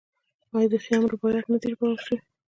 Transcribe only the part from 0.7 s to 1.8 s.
د خیام رباعیات نه دي